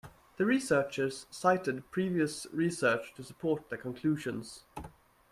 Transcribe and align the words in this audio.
The 0.37 0.47
researchers 0.47 1.27
cited 1.29 1.91
previous 1.91 2.47
research 2.51 3.13
to 3.13 3.23
support 3.23 3.69
their 3.69 3.77
conclusions. 3.77 4.63